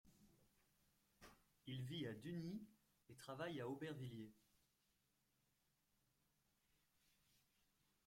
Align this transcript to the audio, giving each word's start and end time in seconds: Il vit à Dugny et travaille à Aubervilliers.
Il 1.67 1.83
vit 1.83 2.07
à 2.07 2.13
Dugny 2.15 2.59
et 3.07 3.13
travaille 3.15 3.61
à 3.61 3.67
Aubervilliers. 3.69 4.33